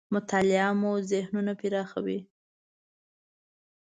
مطالعه 0.15 0.71
مو 0.81 0.91
ذهنونه 1.11 1.53
پراخوي. 1.59 2.19